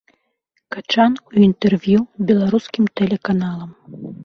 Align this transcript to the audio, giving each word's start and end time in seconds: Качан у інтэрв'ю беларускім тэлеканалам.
Качан 0.75 1.17
у 1.33 1.43
інтэрв'ю 1.49 1.99
беларускім 2.31 2.91
тэлеканалам. 3.03 3.71